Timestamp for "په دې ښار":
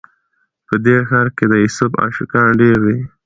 0.67-1.27